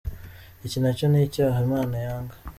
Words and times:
Iki 0.65 0.77
nacyo 0.81 1.05
ni 1.07 1.19
icyaha 1.27 1.57
Imana 1.67 1.95
yanga. 2.05 2.35